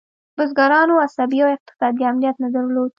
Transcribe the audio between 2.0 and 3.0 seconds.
امنیت نه درلود.